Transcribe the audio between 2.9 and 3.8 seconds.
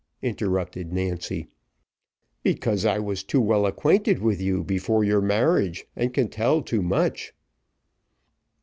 was too well